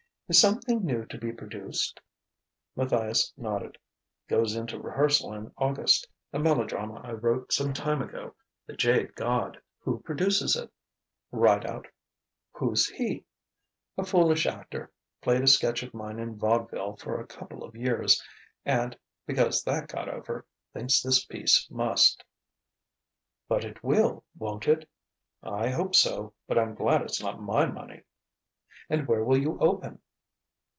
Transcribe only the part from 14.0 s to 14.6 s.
foolish